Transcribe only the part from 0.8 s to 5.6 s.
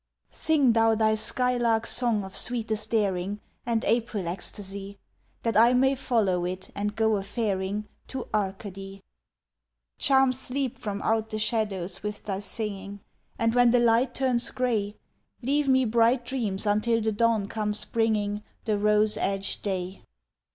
thy sky lark song of sweetest daring, And April ecstasy, That